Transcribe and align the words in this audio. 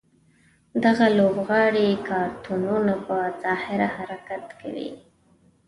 دغه 0.85 1.05
لوبغاړي 1.17 1.87
کارتونونه 2.09 2.93
په 3.07 3.17
ظاهره 3.43 3.87
حرکت 3.95 4.45
کوي. 4.59 4.89